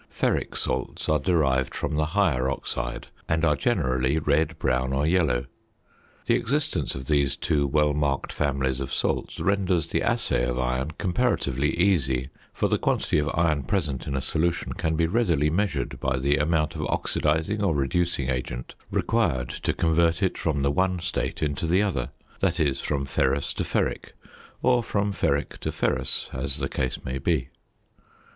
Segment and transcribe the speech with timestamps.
[0.11, 5.45] Ferric salts are derived from the higher oxide, and are generally red, brown, or yellow.
[6.25, 10.89] The existence of these two well marked families of salts renders the assay of iron
[10.97, 15.99] comparatively easy, for the quantity of iron present in a solution can be readily measured
[15.99, 20.97] by the amount of oxidising or reducing agent required to convert it from the one
[20.99, 22.09] state into the other
[22.39, 24.13] that is, from ferrous to ferric,
[24.63, 27.49] or from ferric to ferrous, as the case may be.